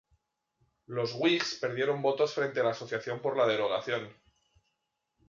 [0.87, 4.09] Los Whigs perdieron votos frente a la Asociación por la Derogación.